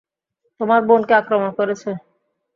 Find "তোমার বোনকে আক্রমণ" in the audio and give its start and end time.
0.59-1.49